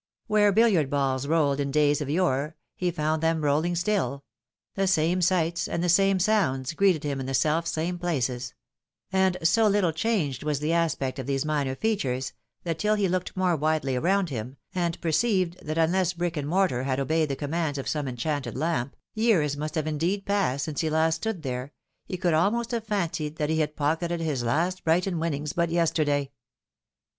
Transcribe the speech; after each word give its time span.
"Wliere 0.27 0.51
biUiard 0.51 0.89
balls 0.89 1.27
rolled 1.27 1.59
in 1.59 1.69
days 1.69 2.01
of 2.01 2.09
yore, 2.09 2.55
he 2.75 2.89
found 2.89 3.21
them 3.21 3.43
rolling 3.43 3.75
still; 3.75 4.23
the 4.73 4.87
same 4.87 5.21
sights, 5.21 5.67
and 5.67 5.83
the 5.83 5.89
same 5.89 6.17
sounds, 6.17 6.73
greeted 6.73 7.03
him 7.03 7.19
in 7.19 7.27
the 7.27 7.35
self 7.35 7.67
same 7.67 7.99
places; 7.99 8.55
and 9.11 9.37
so 9.43 9.67
little 9.67 9.91
changed 9.91 10.41
was 10.41 10.59
the 10.59 10.73
aspect 10.73 11.19
of 11.19 11.27
these 11.27 11.45
minor 11.45 11.75
features, 11.75 12.33
that 12.63 12.79
tiU 12.79 12.95
he 12.95 13.07
looked 13.07 13.37
more 13.37 13.55
widely 13.55 13.95
round 13.95 14.31
him, 14.31 14.57
and 14.73 14.99
perceived 15.01 15.63
that 15.63 15.77
unless 15.77 16.13
brick 16.13 16.35
and 16.35 16.47
mortar 16.47 16.81
had 16.81 16.99
obeyed 16.99 17.29
the 17.29 17.35
commands 17.35 17.77
of 17.77 17.87
some 17.87 18.07
enchanted 18.07 18.57
lamp, 18.57 18.95
years 19.13 19.55
must 19.55 19.77
indeed 19.77 20.21
have 20.21 20.25
passed 20.25 20.65
since 20.65 20.81
last 20.81 21.17
he 21.17 21.29
stood 21.29 21.43
there, 21.43 21.73
he 22.07 22.17
could 22.17 22.33
almost 22.33 22.71
have 22.71 22.83
fancied 22.85 23.35
that 23.35 23.51
he 23.51 23.59
had 23.59 23.75
pocketed 23.75 24.19
his 24.19 24.43
last 24.43 24.83
Brighton 24.83 25.19
winnings 25.19 25.53
but 25.53 25.69
yesterday. 25.69 26.31